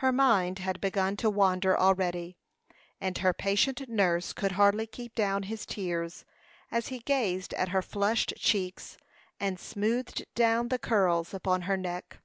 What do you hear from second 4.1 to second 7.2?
could hardly keep down his tears, as he